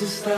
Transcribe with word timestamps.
Deus 0.00 0.12
está 0.14 0.30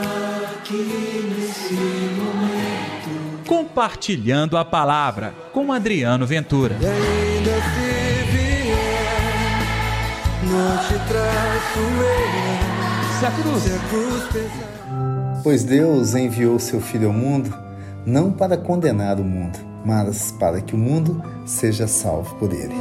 aqui 0.59 1.31
nesse 1.37 1.73
momento. 1.73 3.47
Compartilhando 3.47 4.57
a 4.57 4.65
palavra 4.65 5.33
com 5.53 5.71
Adriano 5.71 6.27
Ventura. 6.27 6.75
E 6.81 6.85
ainda 6.85 7.51
se 7.51 8.31
vier, 8.31 8.75
não 10.43 10.77
te 10.79 10.95
traço 11.07 11.79
eu. 11.79 13.19
Se 13.19 13.25
a 13.25 13.31
cruz. 13.31 13.63
Se 13.63 13.73
a 13.73 13.79
cruz 13.89 14.23
pesar. 14.33 15.41
Pois 15.41 15.63
Deus 15.63 16.13
enviou 16.13 16.59
seu 16.59 16.81
Filho 16.81 17.07
ao 17.07 17.13
mundo 17.13 17.57
não 18.05 18.33
para 18.33 18.57
condenar 18.57 19.17
o 19.17 19.23
mundo, 19.23 19.57
mas 19.85 20.29
para 20.31 20.59
que 20.59 20.75
o 20.75 20.77
mundo 20.77 21.23
seja 21.45 21.87
salvo 21.87 22.35
por 22.35 22.51
ele. 22.51 22.75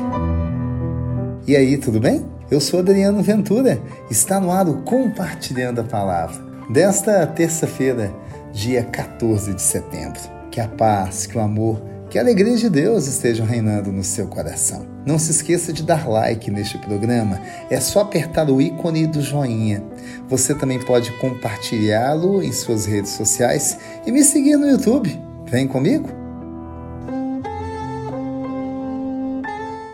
E 1.47 1.55
aí, 1.55 1.79
tudo 1.79 2.01
bem? 2.01 2.27
Eu 2.51 2.61
sou 2.61 2.81
Adriano 2.81 3.23
Ventura, 3.23 3.81
está 4.11 4.41
no 4.41 4.51
ar 4.51 4.69
o 4.69 4.83
Compartilhando 4.83 5.81
a 5.81 5.85
Palavra. 5.85 6.52
Desta 6.71 7.27
terça-feira, 7.27 8.15
dia 8.53 8.85
14 8.85 9.55
de 9.55 9.63
setembro. 9.63 10.21
Que 10.51 10.61
a 10.61 10.69
paz, 10.69 11.27
que 11.27 11.37
o 11.37 11.41
amor, 11.41 11.83
que 12.09 12.19
a 12.19 12.23
alegria 12.23 12.57
de 12.57 12.69
Deus 12.69 13.07
estejam 13.07 13.45
reinando 13.45 13.91
no 13.91 14.05
seu 14.05 14.27
coração. 14.29 14.87
Não 15.05 15.19
se 15.19 15.31
esqueça 15.33 15.73
de 15.73 15.83
dar 15.83 16.09
like 16.09 16.51
neste 16.51 16.79
programa, 16.79 17.41
é 17.69 17.81
só 17.81 18.01
apertar 18.01 18.49
o 18.49 18.61
ícone 18.61 19.07
do 19.07 19.21
joinha. 19.21 19.83
Você 20.29 20.55
também 20.55 20.79
pode 20.79 21.11
compartilhá-lo 21.19 22.43
em 22.43 22.53
suas 22.53 22.87
redes 22.87 23.13
sociais 23.13 23.79
e 24.07 24.13
me 24.13 24.23
seguir 24.23 24.57
no 24.57 24.69
YouTube. 24.69 25.19
Vem 25.47 25.67
comigo? 25.67 26.09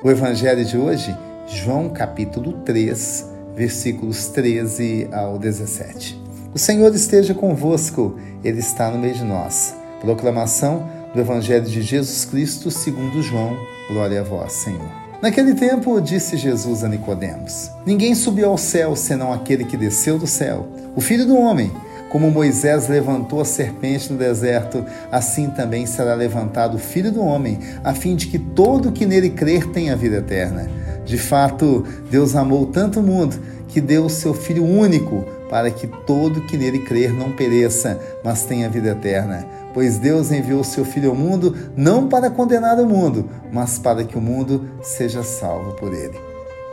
O 0.02 0.10
evangelho 0.10 0.64
de 0.64 0.76
hoje 0.76 1.16
João 1.48 1.88
capítulo 1.88 2.52
3, 2.64 3.26
versículos 3.54 4.28
13 4.28 5.08
ao 5.10 5.38
17. 5.38 6.27
O 6.54 6.58
Senhor 6.58 6.94
esteja 6.94 7.34
convosco, 7.34 8.18
Ele 8.42 8.58
está 8.58 8.90
no 8.90 8.98
meio 8.98 9.14
de 9.14 9.22
nós. 9.22 9.76
Proclamação 10.00 10.88
do 11.14 11.20
Evangelho 11.20 11.66
de 11.66 11.82
Jesus 11.82 12.24
Cristo 12.24 12.70
segundo 12.70 13.22
João. 13.22 13.54
Glória 13.90 14.22
a 14.22 14.24
vós, 14.24 14.54
Senhor. 14.54 14.90
Naquele 15.20 15.54
tempo 15.54 16.00
disse 16.00 16.38
Jesus 16.38 16.82
a 16.82 16.88
Nicodemos: 16.88 17.70
Ninguém 17.84 18.14
subiu 18.14 18.48
ao 18.48 18.56
céu 18.56 18.96
senão 18.96 19.30
aquele 19.30 19.64
que 19.64 19.76
desceu 19.76 20.18
do 20.18 20.26
céu, 20.26 20.66
o 20.96 21.02
Filho 21.02 21.26
do 21.26 21.36
homem. 21.36 21.70
Como 22.08 22.30
Moisés 22.30 22.88
levantou 22.88 23.42
a 23.42 23.44
serpente 23.44 24.10
no 24.10 24.18
deserto, 24.18 24.82
assim 25.12 25.50
também 25.50 25.84
será 25.84 26.14
levantado 26.14 26.76
o 26.76 26.80
Filho 26.80 27.12
do 27.12 27.20
homem, 27.20 27.58
a 27.84 27.92
fim 27.92 28.16
de 28.16 28.28
que 28.28 28.38
todo 28.38 28.90
que 28.90 29.04
nele 29.04 29.28
crer 29.28 29.66
tenha 29.66 29.94
vida 29.94 30.16
eterna. 30.16 30.70
De 31.04 31.18
fato, 31.18 31.84
Deus 32.10 32.34
amou 32.34 32.64
tanto 32.64 33.00
o 33.00 33.02
mundo 33.02 33.38
que 33.68 33.82
deu 33.82 34.06
o 34.06 34.10
seu 34.10 34.32
Filho 34.32 34.64
único 34.64 35.26
para 35.48 35.70
que 35.70 35.86
todo 35.86 36.42
que 36.42 36.56
nele 36.56 36.80
crer 36.80 37.12
não 37.12 37.32
pereça, 37.32 37.98
mas 38.24 38.44
tenha 38.44 38.68
vida 38.68 38.90
eterna. 38.90 39.46
Pois 39.72 39.98
Deus 39.98 40.30
enviou 40.30 40.64
seu 40.64 40.84
Filho 40.84 41.10
ao 41.10 41.16
mundo 41.16 41.54
não 41.76 42.08
para 42.08 42.30
condenar 42.30 42.78
o 42.80 42.86
mundo, 42.86 43.28
mas 43.52 43.78
para 43.78 44.04
que 44.04 44.16
o 44.16 44.20
mundo 44.20 44.68
seja 44.82 45.22
salvo 45.22 45.72
por 45.72 45.92
ele. 45.92 46.18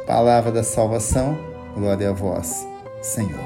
Palavra 0.08 0.52
da 0.52 0.64
salvação, 0.64 1.38
glória 1.76 2.10
a 2.10 2.14
vós, 2.14 2.66
Senhor. 3.02 3.40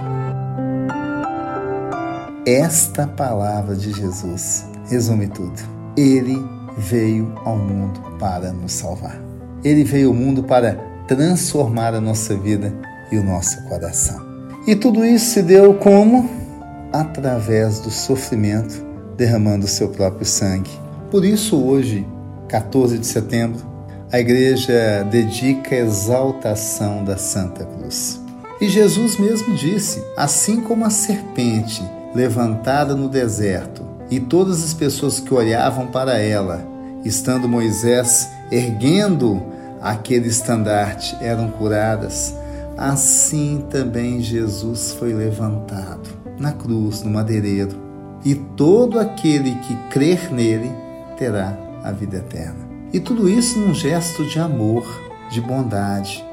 Esta 2.46 3.06
palavra 3.06 3.76
de 3.76 3.92
Jesus 3.92 4.66
resume 4.90 5.28
tudo. 5.28 5.62
Ele 5.96 6.38
veio 6.78 7.34
ao 7.46 7.58
mundo 7.58 8.00
para 8.18 8.52
nos 8.52 8.74
salvar. 8.74 9.22
Ele 9.64 9.84
veio 9.84 10.10
ao 10.10 10.14
mundo 10.14 10.44
para 10.44 10.76
transformar 11.08 11.94
a 11.94 12.02
nossa 12.02 12.36
vida 12.36 12.74
e 13.12 13.18
o 13.18 13.24
nosso 13.24 13.62
coração. 13.68 14.29
E 14.68 14.76
tudo 14.76 15.06
isso 15.06 15.34
se 15.34 15.42
deu 15.42 15.74
como? 15.74 16.30
Através 16.92 17.80
do 17.80 17.90
sofrimento, 17.90 18.86
derramando 19.16 19.66
o 19.66 19.70
seu 19.70 19.90
próprio 19.90 20.26
sangue. 20.26 20.72
Por 21.10 21.24
isso, 21.26 21.58
hoje, 21.58 22.06
14 22.48 22.98
de 22.98 23.08
setembro, 23.08 23.66
a 24.12 24.20
igreja 24.20 25.06
dedica 25.10 25.76
a 25.76 25.80
exaltação 25.80 27.04
da 27.04 27.18
Santa 27.18 27.66
Cruz. 27.66 28.20
E 28.60 28.68
Jesus 28.68 29.18
mesmo 29.18 29.56
disse: 29.56 30.04
assim 30.18 30.62
como 30.62 30.86
a 30.86 30.90
serpente 30.90 31.84
levantada 32.14 32.96
no 32.96 33.08
deserto 33.08 33.86
e 34.10 34.20
todas 34.20 34.64
as 34.64 34.74
pessoas 34.74 35.20
que 35.20 35.34
olhavam 35.34 35.88
para 35.88 36.18
ela, 36.18 36.66
estando 37.06 37.48
Moisés 37.48 38.30
erguendo 38.52 39.42
aquele 39.82 40.28
estandarte, 40.28 41.16
eram 41.22 41.50
curadas, 41.52 42.34
assim 42.80 43.66
também 43.70 44.22
Jesus 44.22 44.94
foi 44.94 45.14
levantado 45.14 46.10
na 46.40 46.54
cruz, 46.54 47.04
no 47.04 47.12
madeireiro, 47.12 47.76
e 48.24 48.34
todo 48.34 48.98
aquele 48.98 49.54
que 49.56 49.76
crer 49.90 50.32
nele 50.32 50.72
terá 51.18 51.58
a 51.84 51.92
vida 51.92 52.18
eterna. 52.18 52.70
E 52.94 53.00
tudo 53.00 53.28
isso 53.28 53.60
num 53.60 53.74
gesto 53.74 54.26
de 54.26 54.40
amor, 54.40 54.88
de 55.30 55.42
bondade, 55.42 56.24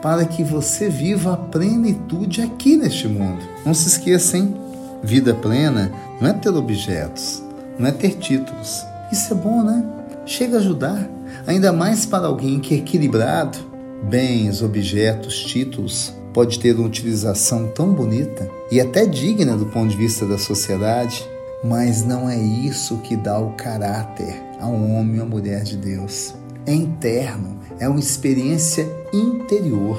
para 0.00 0.24
que 0.24 0.44
você 0.44 0.88
viva 0.88 1.32
a 1.32 1.36
plenitude 1.36 2.40
aqui 2.40 2.76
neste 2.76 3.08
mundo. 3.08 3.42
Não 3.64 3.74
se 3.74 3.88
esqueça, 3.88 4.38
hein? 4.38 4.54
Vida 5.02 5.34
plena 5.34 5.90
não 6.20 6.28
é 6.30 6.32
ter 6.32 6.50
objetos, 6.50 7.42
não 7.78 7.88
é 7.88 7.92
ter 7.92 8.16
títulos. 8.16 8.84
Isso 9.10 9.34
é 9.34 9.36
bom, 9.36 9.62
né? 9.64 9.84
Chega 10.24 10.56
a 10.56 10.60
ajudar, 10.60 11.08
ainda 11.46 11.72
mais 11.72 12.06
para 12.06 12.28
alguém 12.28 12.60
que 12.60 12.74
é 12.74 12.78
equilibrado. 12.78 13.58
Bens, 14.04 14.62
objetos, 14.62 15.44
títulos 15.44 16.14
pode 16.32 16.58
ter 16.58 16.76
uma 16.76 16.86
utilização 16.86 17.68
tão 17.68 17.92
bonita 17.92 18.48
e 18.70 18.80
até 18.80 19.06
digna 19.06 19.56
do 19.56 19.66
ponto 19.66 19.88
de 19.88 19.96
vista 19.96 20.26
da 20.26 20.36
sociedade, 20.36 21.26
mas 21.64 22.04
não 22.04 22.28
é 22.28 22.36
isso 22.38 22.98
que 22.98 23.16
dá 23.16 23.38
o 23.38 23.52
caráter 23.52 24.34
a 24.60 24.66
um 24.66 24.98
homem 24.98 25.18
ou 25.18 25.26
a 25.26 25.28
mulher 25.28 25.62
de 25.62 25.76
Deus. 25.76 26.34
É 26.66 26.74
interno, 26.74 27.58
é 27.80 27.88
uma 27.88 27.98
experiência 27.98 28.86
interior. 29.12 29.98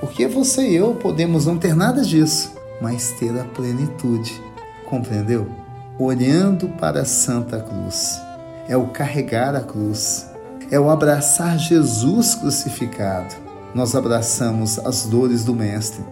Porque 0.00 0.26
você 0.26 0.68
e 0.68 0.76
eu 0.76 0.94
podemos 0.94 1.46
não 1.46 1.58
ter 1.58 1.74
nada 1.74 2.02
disso, 2.02 2.52
mas 2.80 3.12
ter 3.12 3.38
a 3.38 3.44
plenitude. 3.44 4.40
Compreendeu? 4.86 5.46
Olhando 5.98 6.68
para 6.70 7.02
a 7.02 7.06
Santa 7.06 7.60
Cruz 7.60 8.20
é 8.68 8.76
o 8.76 8.88
carregar 8.88 9.54
a 9.54 9.60
cruz, 9.60 10.26
é 10.70 10.78
o 10.78 10.90
abraçar 10.90 11.58
Jesus 11.58 12.34
crucificado. 12.34 13.34
Nós 13.74 13.94
abraçamos 13.94 14.78
as 14.78 15.04
dores 15.04 15.44
do 15.44 15.54
Mestre, 15.54 16.04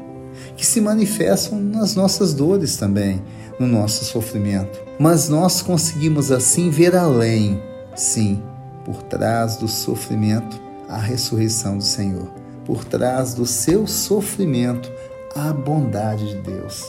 que 0.57 0.67
se 0.67 0.81
manifestam 0.81 1.61
nas 1.61 1.95
nossas 1.95 2.35
dores 2.35 2.77
também, 2.77 3.23
no 3.59 3.67
nosso 3.67 4.05
sofrimento. 4.05 4.79
Mas 4.99 5.29
nós 5.29 5.63
conseguimos 5.63 6.31
assim 6.31 6.71
ver 6.71 6.95
além, 6.95 7.63
sim, 7.97 8.43
por 8.85 9.03
trás 9.03 9.57
do 9.57 9.67
sofrimento, 9.67 10.61
a 10.89 10.99
ressurreição 10.99 11.79
do 11.79 11.85
Senhor. 11.85 12.29
Por 12.65 12.85
trás 12.85 13.35
do 13.35 13.47
seu 13.47 13.87
sofrimento, 13.87 14.91
a 15.35 15.53
bondade 15.53 16.29
de 16.29 16.37
Deus. 16.37 16.85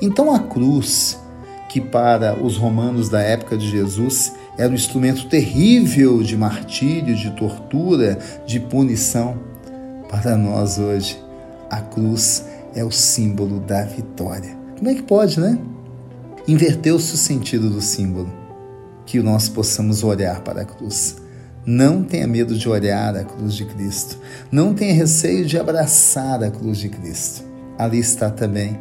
Então 0.00 0.34
a 0.34 0.38
cruz, 0.40 1.18
que 1.68 1.80
para 1.80 2.34
os 2.42 2.56
romanos 2.56 3.08
da 3.08 3.20
época 3.20 3.56
de 3.56 3.68
Jesus 3.68 4.32
era 4.58 4.70
um 4.70 4.74
instrumento 4.74 5.28
terrível 5.28 6.22
de 6.22 6.36
martírio, 6.36 7.14
de 7.14 7.30
tortura, 7.32 8.18
de 8.46 8.58
punição. 8.58 9.38
Para 10.08 10.36
nós 10.36 10.78
hoje, 10.78 11.22
a 11.70 11.80
cruz 11.80 12.44
é 12.74 12.82
o 12.82 12.90
símbolo 12.90 13.60
da 13.60 13.84
vitória. 13.84 14.56
Como 14.78 14.88
é 14.88 14.94
que 14.94 15.02
pode, 15.02 15.40
né? 15.40 15.58
Inverteu-se 16.48 17.14
o 17.14 17.16
sentido 17.16 17.68
do 17.68 17.82
símbolo. 17.82 18.32
Que 19.04 19.20
nós 19.20 19.48
possamos 19.48 20.02
olhar 20.02 20.40
para 20.40 20.62
a 20.62 20.64
cruz. 20.64 21.16
Não 21.64 22.02
tenha 22.02 22.26
medo 22.26 22.56
de 22.56 22.68
olhar 22.68 23.16
a 23.16 23.24
cruz 23.24 23.54
de 23.54 23.64
Cristo. 23.64 24.18
Não 24.50 24.72
tenha 24.72 24.94
receio 24.94 25.44
de 25.44 25.58
abraçar 25.58 26.42
a 26.42 26.50
cruz 26.50 26.78
de 26.78 26.88
Cristo. 26.88 27.44
Ali 27.78 27.98
está 27.98 28.30
também 28.30 28.78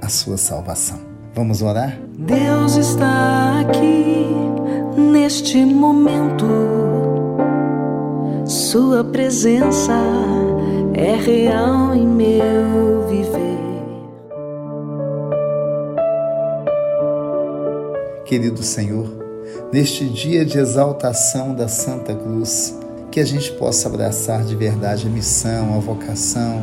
a 0.00 0.08
sua 0.08 0.36
salvação. 0.36 1.00
Vamos 1.34 1.62
orar? 1.62 1.98
Deus 2.18 2.76
está 2.76 3.60
aqui 3.60 4.55
neste 4.96 5.64
momento. 5.64 6.46
Sua 8.46 9.04
presença 9.04 9.92
é 10.94 11.14
real 11.14 11.94
em 11.94 12.06
meu 12.06 13.06
viver. 13.08 13.56
Querido 18.24 18.62
Senhor, 18.62 19.06
neste 19.72 20.08
dia 20.08 20.44
de 20.44 20.58
exaltação 20.58 21.54
da 21.54 21.68
Santa 21.68 22.14
Cruz, 22.14 22.74
que 23.10 23.20
a 23.20 23.24
gente 23.24 23.52
possa 23.52 23.88
abraçar 23.88 24.44
de 24.44 24.56
verdade 24.56 25.06
a 25.06 25.10
missão, 25.10 25.74
a 25.76 25.78
vocação, 25.78 26.62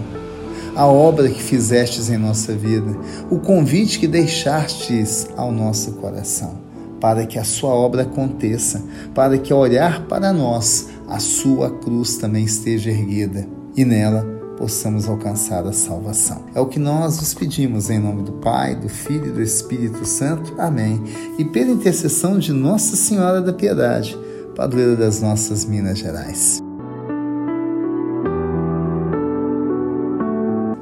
a 0.76 0.88
obra 0.88 1.30
que 1.30 1.42
fizestes 1.42 2.10
em 2.10 2.18
nossa 2.18 2.54
vida, 2.54 2.98
o 3.30 3.40
convite 3.40 4.00
que 4.00 4.08
deixastes 4.08 5.28
ao 5.38 5.52
nosso 5.52 5.94
coração 5.94 6.73
para 7.04 7.26
que 7.26 7.38
a 7.38 7.44
sua 7.44 7.72
obra 7.72 8.04
aconteça, 8.04 8.82
para 9.14 9.38
que 9.38 9.52
ao 9.52 9.60
olhar 9.60 10.06
para 10.08 10.32
nós, 10.32 10.88
a 11.06 11.20
sua 11.20 11.70
cruz 11.70 12.16
também 12.16 12.46
esteja 12.46 12.92
erguida 12.92 13.46
e 13.76 13.84
nela 13.84 14.24
possamos 14.58 15.10
alcançar 15.10 15.68
a 15.68 15.74
salvação. 15.74 16.46
É 16.56 16.62
o 16.62 16.66
que 16.66 16.80
nós 16.80 17.18
nos 17.20 17.34
pedimos 17.34 17.90
em 17.90 18.00
nome 18.00 18.24
do 18.24 18.32
Pai, 18.32 18.74
do 18.74 18.88
Filho 18.88 19.28
e 19.28 19.32
do 19.32 19.42
Espírito 19.42 20.06
Santo. 20.06 20.56
Amém. 20.58 21.04
E 21.38 21.44
pela 21.44 21.72
intercessão 21.72 22.40
de 22.40 22.54
Nossa 22.54 22.96
Senhora 22.96 23.42
da 23.42 23.52
Piedade, 23.52 24.18
padroeira 24.56 24.96
das 24.96 25.20
nossas 25.20 25.66
Minas 25.66 26.00
Gerais. 26.00 26.64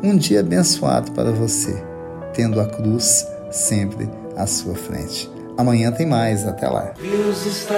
Um 0.03 0.15
dia 0.17 0.41
abençoado 0.41 1.13
para 1.13 1.31
você, 1.31 1.83
tendo 2.35 2.61
a 2.61 2.67
cruz 2.67 3.25
sempre 3.49 4.07
à 4.37 4.45
sua 4.45 4.75
frente. 4.75 5.40
Amanhã 5.61 5.91
tem 5.91 6.07
mais, 6.07 6.47
até 6.47 6.67
lá. 6.67 6.91
Deus 6.99 7.45
está 7.45 7.77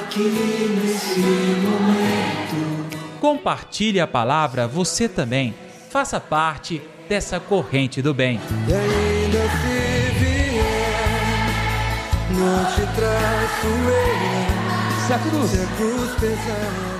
aqui 0.00 0.78
nesse 0.80 1.18
momento. 1.18 2.86
Compartilhe 3.20 3.98
a 3.98 4.06
palavra 4.06 4.68
você 4.68 5.08
também. 5.08 5.52
Faça 5.90 6.20
parte 6.20 6.80
dessa 7.08 7.40
corrente 7.40 8.00
do 8.00 8.14
bem. 8.14 8.40
E 8.68 8.72
ainda 8.72 9.42
se 9.42 10.14
vier, 10.20 11.48
não 12.30 12.64
te 12.66 12.82
traço 12.94 13.66
eu. 13.66 15.06
Se 15.06 15.12
a 15.12 15.18
cruz 15.18 15.50
Se 15.50 15.60
a 15.60 15.66
cruz 15.76 16.10
pesar. 16.20 16.95